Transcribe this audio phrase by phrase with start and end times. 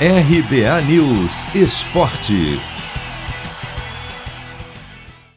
[0.00, 2.58] RBA News Esporte.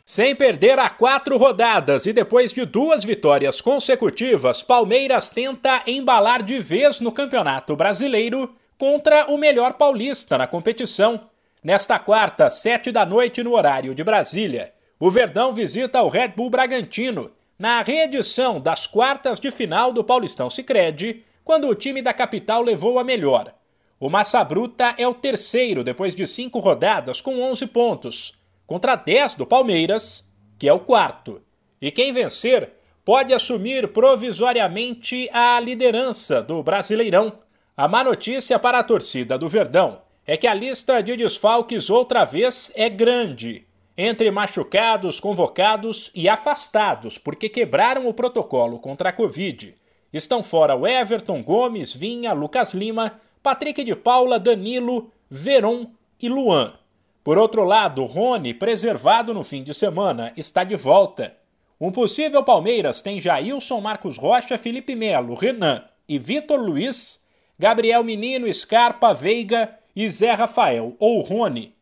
[0.04, 6.58] Sem perder a quatro rodadas e depois de duas vitórias consecutivas, Palmeiras tenta embalar de
[6.58, 11.30] vez no Campeonato Brasileiro contra o melhor paulista na competição.
[11.64, 16.50] Nesta quarta, sete da noite no horário de Brasília, o Verdão visita o Red Bull
[16.50, 17.30] Bragantino
[17.60, 22.98] na reedição das quartas de final do Paulistão Sicredi, quando o time da capital levou
[22.98, 23.54] a melhor.
[24.00, 28.34] O Massa Bruta é o terceiro depois de cinco rodadas com 11 pontos,
[28.68, 31.42] contra 10 do Palmeiras, que é o quarto.
[31.82, 32.74] E quem vencer
[33.04, 37.40] pode assumir provisoriamente a liderança do Brasileirão.
[37.76, 42.24] A má notícia para a torcida do Verdão é que a lista de desfalques outra
[42.24, 43.66] vez é grande
[43.98, 49.74] entre machucados, convocados e afastados porque quebraram o protocolo contra a Covid.
[50.14, 56.74] Estão fora o Everton, Gomes, Vinha, Lucas Lima, Patrick de Paula, Danilo, Veron e Luan.
[57.24, 61.38] Por outro lado, Rony, preservado no fim de semana, está de volta.
[61.80, 67.24] Um possível Palmeiras tem Jailson, Marcos Rocha, Felipe Melo, Renan e Vitor Luiz,
[67.58, 71.74] Gabriel Menino, Scarpa, Veiga e Zé Rafael ou Rony.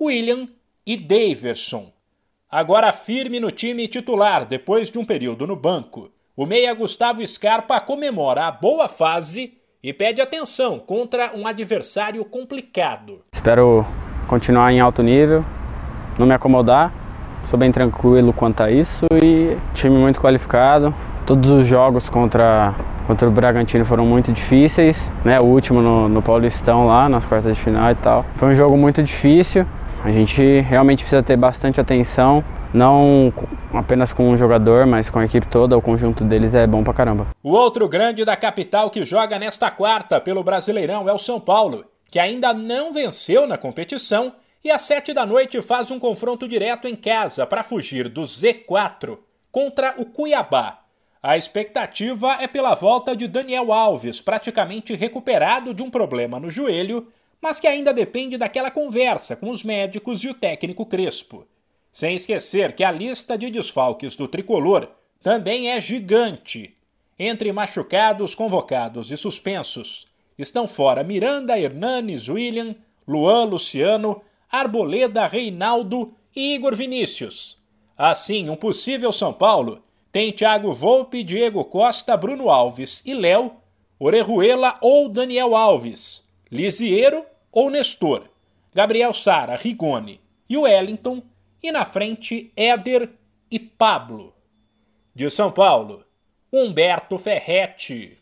[0.00, 0.48] William
[0.84, 1.92] e Daverson.
[2.50, 7.80] Agora firme no time titular depois de um período no banco, o meia Gustavo Scarpa
[7.80, 13.18] comemora a boa fase e pede atenção contra um adversário complicado.
[13.34, 13.84] Espero
[14.26, 15.44] continuar em alto nível,
[16.18, 16.90] não me acomodar.
[17.50, 20.94] Sou bem tranquilo quanto a isso e time muito qualificado.
[21.26, 22.74] Todos os jogos contra,
[23.06, 25.38] contra o Bragantino foram muito difíceis, né?
[25.38, 28.24] O último no, no Paulistão lá, nas quartas de final e tal.
[28.36, 29.66] Foi um jogo muito difícil,
[30.02, 32.42] a gente realmente precisa ter bastante atenção,
[32.74, 33.32] não
[33.72, 36.92] apenas com um jogador, mas com a equipe toda, o conjunto deles é bom pra
[36.92, 37.28] caramba.
[37.40, 41.84] O outro grande da capital que joga nesta quarta pelo Brasileirão é o São Paulo,
[42.10, 44.32] que ainda não venceu na competição
[44.64, 49.18] e às sete da noite faz um confronto direto em casa para fugir do Z4
[49.52, 50.80] contra o Cuiabá.
[51.22, 57.06] A expectativa é pela volta de Daniel Alves, praticamente recuperado de um problema no joelho,
[57.40, 61.46] mas que ainda depende daquela conversa com os médicos e o técnico Crespo.
[61.94, 64.90] Sem esquecer que a lista de desfalques do tricolor
[65.22, 66.76] também é gigante.
[67.16, 72.74] Entre machucados, convocados e suspensos estão fora Miranda, Hernanes, William,
[73.06, 77.62] Luan, Luciano, Arboleda, Reinaldo e Igor Vinícius.
[77.96, 83.52] Assim, um possível São Paulo tem Thiago Volpe, Diego Costa, Bruno Alves e Léo,
[84.00, 88.24] Orejuela ou Daniel Alves, Lisiero ou Nestor,
[88.74, 91.22] Gabriel Sara, Rigoni e Wellington,
[91.64, 93.08] e na frente Éder
[93.50, 94.34] e Pablo.
[95.14, 96.04] De São Paulo,
[96.52, 98.18] Humberto Ferretti.